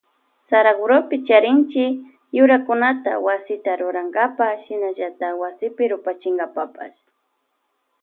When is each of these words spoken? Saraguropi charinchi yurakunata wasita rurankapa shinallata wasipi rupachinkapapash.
Saraguropi 0.49 1.15
charinchi 1.27 1.83
yurakunata 2.37 3.11
wasita 3.25 3.71
rurankapa 3.81 4.45
shinallata 4.63 5.27
wasipi 5.41 5.83
rupachinkapapash. 5.91 6.99